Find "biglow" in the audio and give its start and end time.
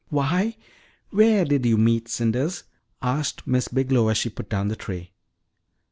3.67-4.07